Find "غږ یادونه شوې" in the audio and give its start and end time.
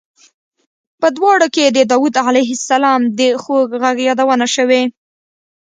3.83-4.81